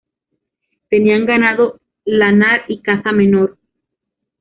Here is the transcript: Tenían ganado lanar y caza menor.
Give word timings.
Tenían 0.89 1.27
ganado 1.27 1.79
lanar 2.05 2.65
y 2.67 2.81
caza 2.81 3.11
menor. 3.11 3.59